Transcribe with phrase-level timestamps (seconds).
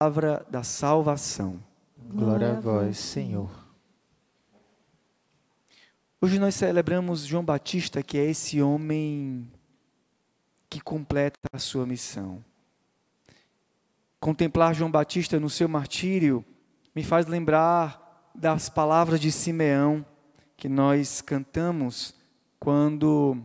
[0.00, 1.62] palavra da salvação.
[1.98, 3.50] Glória a vós, Senhor.
[6.18, 9.46] Hoje nós celebramos João Batista, que é esse homem
[10.70, 12.42] que completa a sua missão.
[14.18, 16.42] Contemplar João Batista no seu martírio
[16.94, 20.02] me faz lembrar das palavras de Simeão
[20.56, 22.14] que nós cantamos
[22.58, 23.36] quando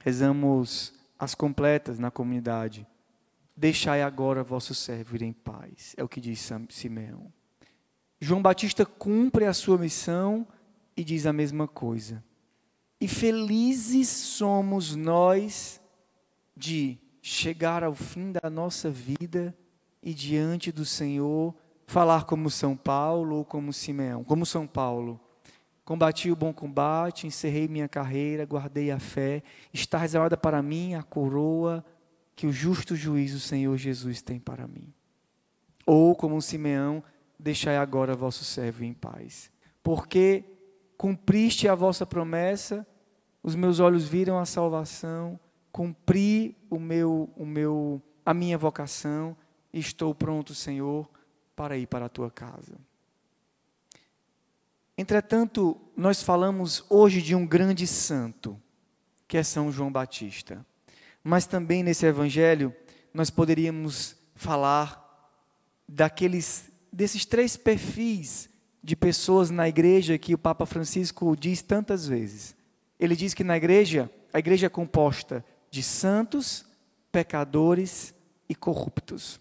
[0.00, 2.86] rezamos as completas na comunidade.
[3.58, 5.92] Deixai agora vosso servo ir em paz.
[5.96, 7.32] É o que diz Simeão.
[8.20, 10.46] João Batista cumpre a sua missão
[10.96, 12.22] e diz a mesma coisa.
[13.00, 15.80] E felizes somos nós
[16.56, 19.52] de chegar ao fim da nossa vida
[20.00, 21.52] e diante do Senhor
[21.84, 25.20] falar como São Paulo ou como Simeão, como São Paulo.
[25.84, 31.02] Combati o bom combate, encerrei minha carreira, guardei a fé, está reservada para mim a
[31.02, 31.84] coroa
[32.38, 34.94] que o justo juízo Senhor Jesus tem para mim.
[35.84, 37.02] Ou, como Simeão,
[37.36, 39.50] deixai agora vosso servo em paz.
[39.82, 40.44] Porque
[40.96, 42.86] cumpriste a vossa promessa,
[43.42, 45.38] os meus olhos viram a salvação,
[45.72, 49.36] cumpri o meu, o meu, a minha vocação,
[49.72, 51.10] estou pronto, Senhor,
[51.56, 52.76] para ir para a tua casa.
[54.96, 58.56] Entretanto, nós falamos hoje de um grande santo,
[59.26, 60.64] que é São João Batista.
[61.22, 62.74] Mas também nesse evangelho
[63.12, 65.04] nós poderíamos falar
[65.88, 68.48] daqueles desses três perfis
[68.82, 72.54] de pessoas na igreja que o Papa Francisco diz tantas vezes.
[72.98, 76.64] Ele diz que na igreja, a igreja é composta de santos,
[77.12, 78.14] pecadores
[78.48, 79.40] e corruptos.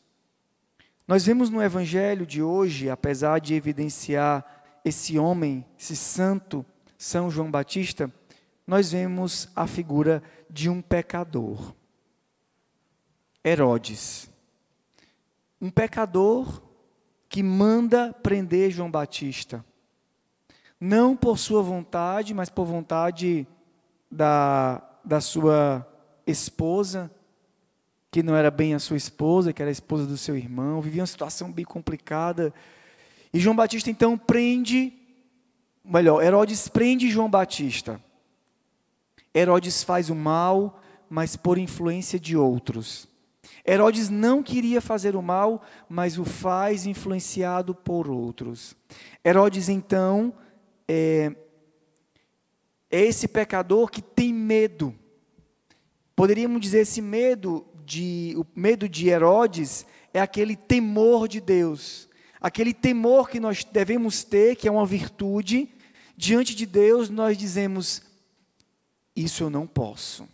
[1.07, 4.45] Nós vemos no evangelho de hoje, apesar de evidenciar
[4.83, 6.65] esse homem, esse santo,
[6.97, 8.11] São João Batista,
[8.67, 11.73] nós vemos a figura de um pecador.
[13.43, 14.29] Herodes.
[15.61, 16.61] Um pecador
[17.29, 19.63] que manda prender João Batista.
[20.79, 23.47] Não por sua vontade, mas por vontade
[24.11, 25.87] da, da sua
[26.25, 27.09] esposa,
[28.11, 30.81] que não era bem a sua esposa, que era a esposa do seu irmão.
[30.81, 32.53] Vivia uma situação bem complicada.
[33.33, 34.93] E João Batista então prende,
[35.83, 38.01] melhor, Herodes prende João Batista.
[39.37, 43.07] Herodes faz o mal, mas por influência de outros.
[43.65, 48.75] Herodes não queria fazer o mal, mas o faz influenciado por outros.
[49.23, 50.33] Herodes, então,
[50.87, 51.35] é,
[52.89, 54.95] é esse pecador que tem medo.
[56.15, 62.09] Poderíamos dizer esse medo de o medo de Herodes é aquele temor de Deus,
[62.41, 65.69] aquele temor que nós devemos ter, que é uma virtude.
[66.17, 68.06] Diante de Deus, nós dizemos:
[69.17, 70.27] isso eu não posso.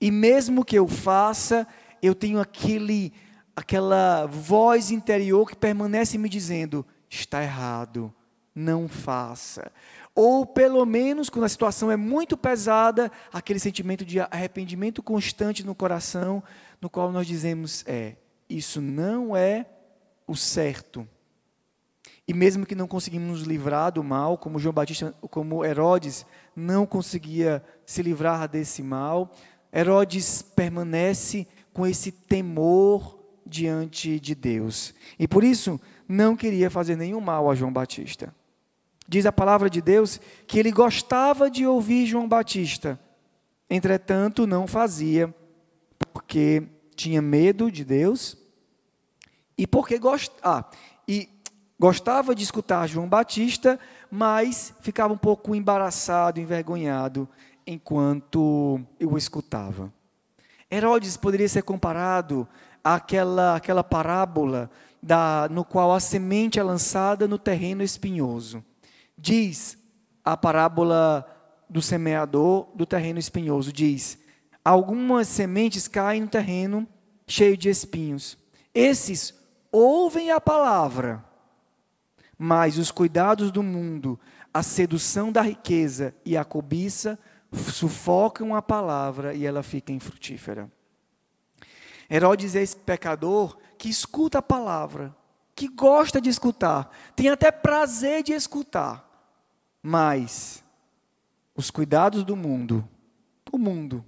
[0.00, 1.66] E mesmo que eu faça,
[2.02, 3.12] eu tenho aquele
[3.54, 8.12] aquela voz interior que permanece me dizendo: está errado,
[8.54, 9.70] não faça.
[10.14, 15.74] Ou pelo menos quando a situação é muito pesada, aquele sentimento de arrependimento constante no
[15.74, 16.42] coração,
[16.80, 18.16] no qual nós dizemos: é,
[18.48, 19.66] isso não é
[20.26, 21.08] o certo.
[22.32, 26.24] E mesmo que não conseguimos nos livrar do mal, como João Batista, como Herodes
[26.56, 29.30] não conseguia se livrar desse mal,
[29.70, 34.94] Herodes permanece com esse temor diante de Deus.
[35.18, 35.78] E por isso
[36.08, 38.34] não queria fazer nenhum mal a João Batista.
[39.06, 42.98] Diz a palavra de Deus que ele gostava de ouvir João Batista,
[43.68, 45.34] entretanto não fazia,
[46.14, 46.62] porque
[46.96, 48.38] tinha medo de Deus
[49.58, 50.32] e porque gost...
[50.42, 50.64] ah,
[51.82, 53.76] Gostava de escutar João Batista,
[54.08, 57.28] mas ficava um pouco embaraçado, envergonhado
[57.66, 59.92] enquanto eu o escutava.
[60.70, 62.46] Herodes poderia ser comparado
[62.84, 64.70] àquela, àquela parábola
[65.02, 68.62] da, no qual a semente é lançada no terreno espinhoso.
[69.18, 69.76] Diz
[70.24, 71.26] a parábola
[71.68, 74.20] do semeador do terreno espinhoso: diz,
[74.64, 76.86] algumas sementes caem no terreno
[77.26, 78.38] cheio de espinhos.
[78.72, 79.34] Esses
[79.72, 81.31] ouvem a palavra
[82.38, 84.18] mas os cuidados do mundo,
[84.52, 87.18] a sedução da riqueza e a cobiça
[87.52, 90.70] sufocam a palavra e ela fica infrutífera.
[92.10, 95.14] Herodes é esse pecador que escuta a palavra,
[95.54, 99.08] que gosta de escutar, tem até prazer de escutar,
[99.82, 100.62] mas
[101.54, 102.88] os cuidados do mundo,
[103.50, 104.04] o mundo,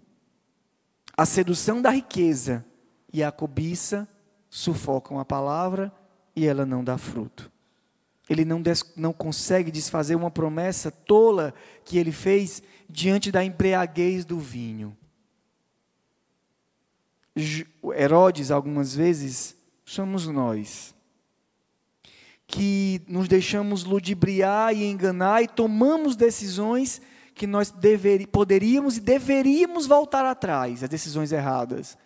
[1.17, 2.65] a sedução da riqueza
[3.13, 4.09] e a cobiça
[4.51, 5.93] sufocam a palavra
[6.35, 7.51] e ela não dá fruto.
[8.29, 11.55] Ele não, des, não consegue desfazer uma promessa tola
[11.85, 14.97] que ele fez diante da embriaguez do vinho.
[17.97, 20.95] Herodes, algumas vezes, somos nós.
[22.47, 27.01] que nos deixamos ludibriar e enganar e tomamos decisões
[27.35, 27.73] que nós
[28.31, 31.99] poderíamos e deveríamos voltar atrás, as decisões erradas.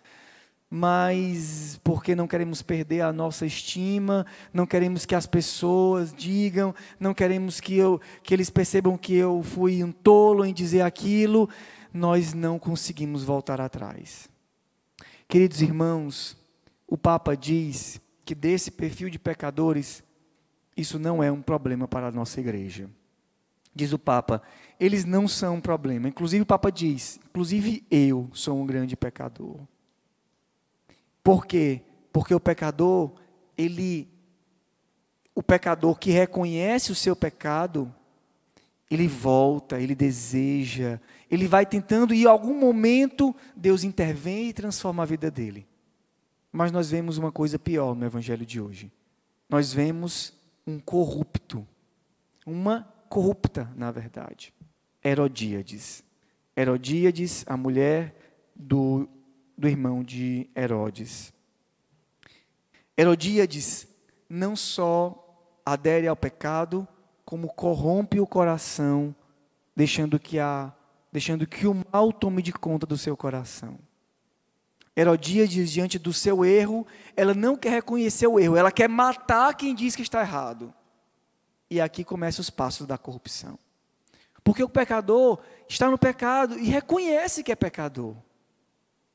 [0.69, 7.13] Mas porque não queremos perder a nossa estima, não queremos que as pessoas digam, não
[7.13, 11.49] queremos que, eu, que eles percebam que eu fui um tolo em dizer aquilo,
[11.91, 14.29] nós não conseguimos voltar atrás.
[15.27, 16.37] Queridos irmãos,
[16.87, 20.03] o Papa diz que desse perfil de pecadores,
[20.77, 22.87] isso não é um problema para a nossa igreja.
[23.73, 24.41] Diz o Papa,
[24.79, 26.07] eles não são um problema.
[26.07, 29.59] Inclusive o Papa diz, inclusive eu sou um grande pecador.
[31.23, 31.81] Por quê?
[32.11, 33.13] Porque o pecador,
[33.57, 34.07] ele
[35.35, 37.93] o pecador que reconhece o seu pecado,
[38.91, 40.99] ele volta, ele deseja,
[41.31, 45.65] ele vai tentando e em algum momento Deus intervém e transforma a vida dele.
[46.51, 48.91] Mas nós vemos uma coisa pior no evangelho de hoje.
[49.47, 50.33] Nós vemos
[50.65, 51.65] um corrupto,
[52.45, 54.53] uma corrupta, na verdade.
[55.03, 56.03] Herodíades.
[56.55, 58.13] Herodíades, a mulher
[58.55, 59.07] do,
[59.59, 61.33] do irmão de Herodes.
[62.97, 63.85] Herodíades
[64.29, 66.87] não só adere ao pecado,
[67.25, 69.13] como corrompe o coração,
[69.75, 70.73] deixando que, a,
[71.11, 73.77] deixando que o mal tome de conta do seu coração.
[74.95, 79.75] Herodíades, diante do seu erro, ela não quer reconhecer o erro, ela quer matar quem
[79.75, 80.73] diz que está errado.
[81.69, 83.59] E aqui começam os passos da corrupção.
[84.41, 88.15] Porque o pecador está no pecado e reconhece que é pecador.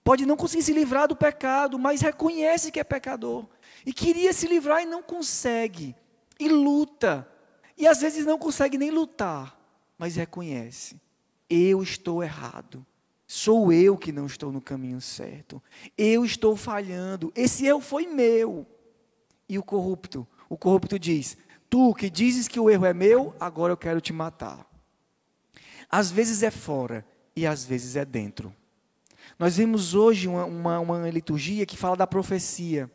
[0.04, 3.46] Pode não conseguir se livrar do pecado, mas reconhece que é pecador.
[3.86, 5.96] E queria se livrar e não consegue.
[6.38, 7.26] E luta.
[7.76, 9.58] E às vezes não consegue nem lutar,
[9.96, 11.00] mas reconhece:
[11.48, 12.84] eu estou errado.
[13.26, 15.62] Sou eu que não estou no caminho certo.
[15.96, 17.32] Eu estou falhando.
[17.34, 18.66] Esse erro foi meu.
[19.48, 20.26] E o corrupto?
[20.48, 21.36] O corrupto diz:
[21.70, 24.66] Tu que dizes que o erro é meu, agora eu quero te matar.
[25.88, 28.54] Às vezes é fora e às vezes é dentro.
[29.38, 32.90] Nós vimos hoje uma, uma, uma liturgia que fala da profecia.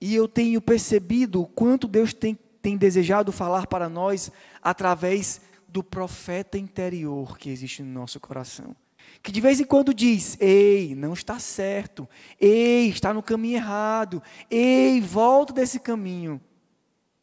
[0.00, 4.30] E eu tenho percebido o quanto Deus tem, tem desejado falar para nós
[4.62, 8.74] através do profeta interior que existe no nosso coração
[9.22, 12.08] que de vez em quando diz: Ei, não está certo.
[12.40, 14.22] Ei, está no caminho errado.
[14.50, 16.40] Ei, volta desse caminho.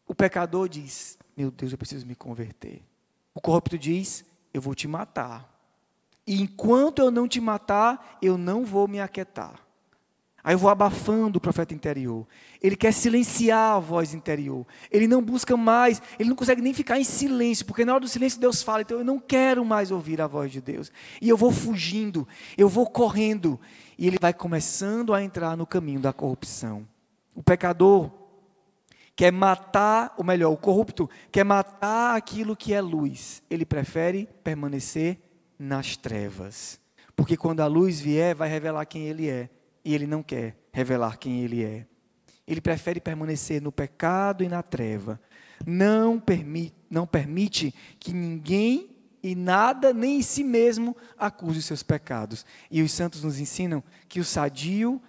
[0.08, 2.82] O pecador diz: Meu Deus, eu preciso me converter.
[3.34, 5.55] O corrupto diz: Eu vou te matar.
[6.28, 9.66] E enquanto eu não te matar, eu não vou me aquietar.
[10.46, 12.28] Aí eu vou abafando o profeta interior.
[12.62, 14.64] Ele quer silenciar a voz interior.
[14.92, 18.08] Ele não busca mais, ele não consegue nem ficar em silêncio, porque na hora do
[18.08, 20.92] silêncio Deus fala, então eu não quero mais ouvir a voz de Deus.
[21.20, 23.60] E eu vou fugindo, eu vou correndo.
[23.98, 26.88] E ele vai começando a entrar no caminho da corrupção.
[27.34, 28.12] O pecador
[29.16, 33.42] quer matar, ou melhor, o corrupto quer matar aquilo que é luz.
[33.50, 35.25] Ele prefere permanecer
[35.58, 36.80] nas trevas.
[37.16, 39.50] Porque quando a luz vier, vai revelar quem ele é
[39.84, 41.86] e ele não quer revelar quem ele é.
[42.48, 45.20] Ele prefere permanecer no pecado e na treva.
[45.66, 51.82] Não permite, não permite que ninguém e nada, nem em si mesmo, acuse os seus
[51.82, 52.46] pecados.
[52.70, 55.02] E os santos nos ensinam que o sadio,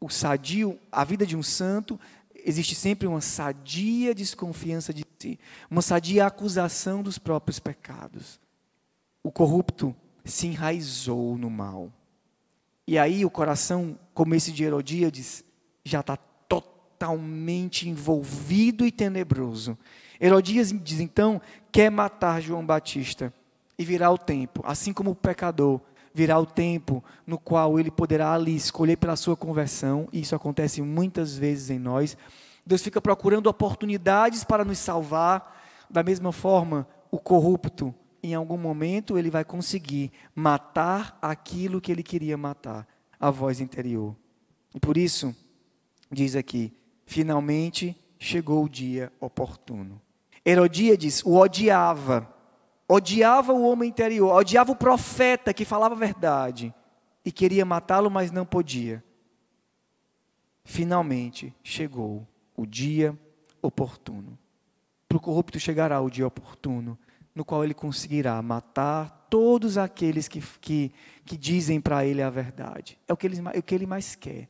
[0.00, 2.00] o sadio, a vida de um santo,
[2.34, 5.38] existe sempre uma sadia desconfiança de si,
[5.70, 8.40] uma sadia acusação dos próprios pecados.
[9.22, 11.92] O corrupto se enraizou no mal.
[12.86, 15.44] E aí o coração, como esse de Herodíades,
[15.84, 16.16] já está
[16.48, 19.78] totalmente envolvido e tenebroso.
[20.20, 23.32] Herodias diz então, quer matar João Batista.
[23.78, 25.80] E virá o tempo, assim como o pecador,
[26.12, 30.82] virá o tempo no qual ele poderá ali escolher pela sua conversão, e isso acontece
[30.82, 32.16] muitas vezes em nós.
[32.66, 39.18] Deus fica procurando oportunidades para nos salvar, da mesma forma, o corrupto em algum momento
[39.18, 42.86] ele vai conseguir matar aquilo que ele queria matar,
[43.18, 44.16] a voz interior.
[44.74, 45.34] E por isso,
[46.10, 46.72] diz aqui,
[47.06, 50.00] finalmente chegou o dia oportuno.
[50.44, 52.32] Herodíades o odiava,
[52.88, 56.74] odiava o homem interior, odiava o profeta que falava a verdade
[57.24, 59.02] e queria matá-lo, mas não podia.
[60.64, 63.18] Finalmente chegou o dia
[63.62, 64.38] oportuno.
[65.08, 66.98] Para o corrupto chegará o dia oportuno,
[67.34, 70.92] no qual ele conseguirá matar todos aqueles que, que,
[71.24, 72.98] que dizem para ele a verdade.
[73.06, 74.48] É o que, ele, é o que ele mais quer.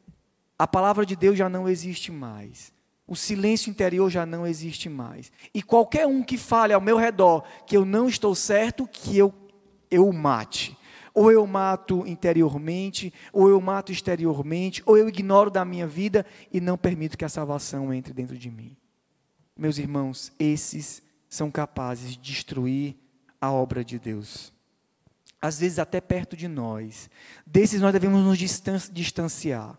[0.58, 2.72] A palavra de Deus já não existe mais.
[3.06, 5.30] O silêncio interior já não existe mais.
[5.52, 9.34] E qualquer um que fale ao meu redor que eu não estou certo, que eu,
[9.90, 10.76] eu mate.
[11.12, 16.60] Ou eu mato interiormente, ou eu mato exteriormente, ou eu ignoro da minha vida e
[16.60, 18.76] não permito que a salvação entre dentro de mim.
[19.56, 22.96] meus irmãos, esses são capazes de destruir
[23.40, 24.52] a obra de Deus.
[25.40, 27.08] Às vezes até perto de nós.
[27.46, 29.78] Desses nós devemos nos distanciar.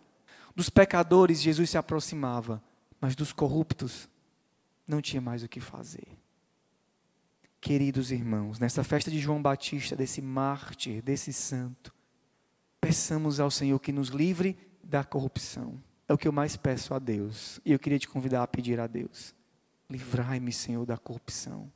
[0.55, 2.63] Dos pecadores, Jesus se aproximava,
[3.00, 4.10] mas dos corruptos,
[4.88, 6.08] não tinha mais o que fazer.
[7.60, 11.93] Queridos irmãos, nessa festa de João Batista, desse mártir, desse santo,
[12.79, 15.79] peçamos ao Senhor que nos livre da corrupção.
[16.08, 17.62] É o que eu mais peço a Deus.
[17.63, 19.36] E eu queria te convidar a pedir a Deus:
[19.91, 21.71] livrai-me, Senhor, da corrupção.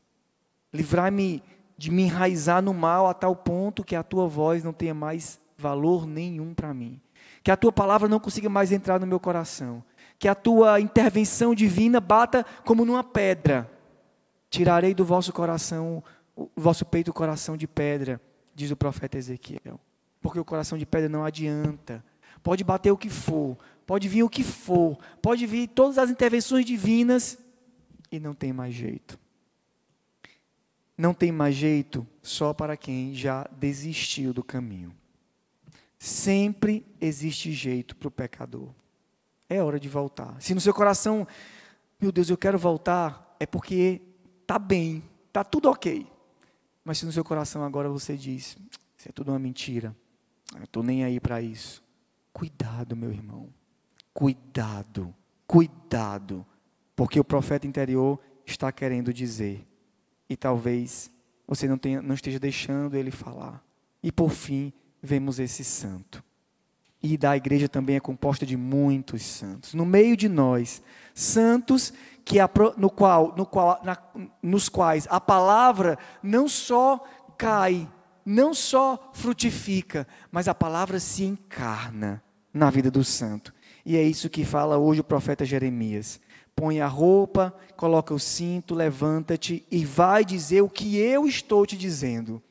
[0.73, 1.43] Livrai-me
[1.77, 5.39] de me enraizar no mal a tal ponto que a tua voz não tenha mais
[5.57, 6.99] valor nenhum para mim.
[7.43, 9.83] Que a tua palavra não consiga mais entrar no meu coração.
[10.17, 13.69] Que a tua intervenção divina bata como numa pedra
[14.55, 16.01] Tirarei do vosso coração,
[16.33, 18.21] o vosso peito o coração de pedra,
[18.53, 19.77] diz o profeta Ezequiel.
[20.21, 22.01] Porque o coração de pedra não adianta.
[22.41, 26.63] Pode bater o que for, pode vir o que for, pode vir todas as intervenções
[26.63, 27.37] divinas
[28.15, 29.19] e não tem mais jeito.
[30.97, 34.95] Não tem mais jeito só para quem já desistiu do caminho.
[35.99, 38.69] Sempre existe jeito para o pecador.
[39.49, 40.39] É hora de voltar.
[40.41, 41.27] Se no seu coração,
[41.99, 44.01] meu Deus, eu quero voltar, é porque
[44.47, 46.07] tá bem, tá tudo ok.
[46.83, 48.57] Mas se no seu coração agora você diz,
[48.97, 49.95] isso é tudo uma mentira,
[50.55, 51.83] eu estou nem aí para isso.
[52.31, 53.49] Cuidado, meu irmão.
[54.13, 55.13] Cuidado,
[55.47, 56.45] cuidado.
[56.95, 59.67] Porque o profeta interior está querendo dizer.
[60.29, 61.11] E talvez
[61.47, 63.63] você não, tenha, não esteja deixando ele falar.
[64.01, 64.71] E por fim,
[65.01, 66.23] vemos esse santo.
[67.01, 69.73] E da igreja também é composta de muitos santos.
[69.73, 70.81] No meio de nós,
[71.13, 73.97] santos que a, no qual, no qual, na,
[74.41, 77.03] nos quais a palavra não só
[77.37, 77.87] cai,
[78.25, 83.53] não só frutifica, mas a palavra se encarna na vida do santo.
[83.85, 86.19] E é isso que fala hoje o profeta Jeremias.
[86.55, 91.75] Põe a roupa, coloca o cinto, levanta-te e vai dizer o que eu estou te
[91.75, 92.41] dizendo.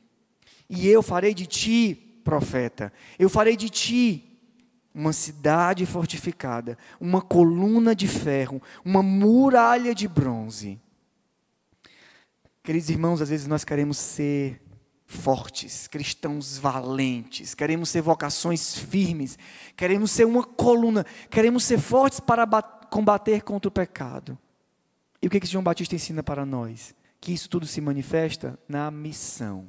[0.68, 4.30] E eu farei de ti, profeta, eu farei de ti
[4.94, 10.80] uma cidade fortificada, uma coluna de ferro, uma muralha de bronze.
[12.62, 14.62] Queridos irmãos, às vezes nós queremos ser
[15.04, 19.38] fortes, cristãos valentes, queremos ser vocações firmes,
[19.76, 22.46] queremos ser uma coluna, queremos ser fortes para
[22.94, 24.38] combater contra o pecado.
[25.20, 26.94] E o que, que João Batista ensina para nós?
[27.20, 29.66] Que isso tudo se manifesta na missão.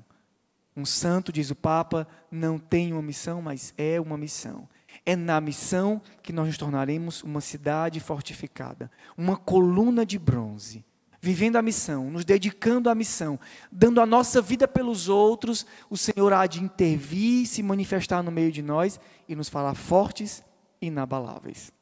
[0.77, 4.70] Um santo, diz o Papa, não tem uma missão, mas é uma missão.
[5.03, 10.86] É na missão que nós nos tornaremos uma cidade fortificada, uma coluna de bronze.
[11.20, 13.39] Vivendo a missão, nos dedicando à missão,
[13.72, 18.51] dando a nossa vida pelos outros, o Senhor há de intervir, se manifestar no meio
[18.51, 20.44] de nós e nos falar fortes
[20.79, 21.74] e inabaláveis.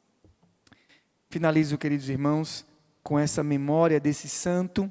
[1.34, 2.64] Finalizo, queridos irmãos,
[3.02, 4.88] com essa memória desse santo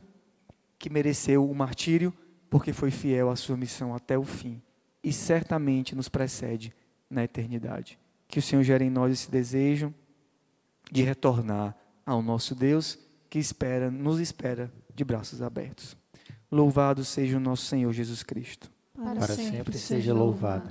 [0.78, 2.14] que mereceu o martírio,
[2.50, 4.62] porque foi fiel à sua missão até o fim
[5.02, 6.74] e certamente nos precede
[7.10, 7.98] na eternidade.
[8.28, 9.94] Que o Senhor gere em nós esse desejo
[10.92, 15.96] de retornar ao nosso Deus que espera, nos espera de braços abertos.
[16.52, 18.70] Louvado seja o nosso Senhor Jesus Cristo.
[18.94, 20.70] Para, Para sempre, sempre seja louvado.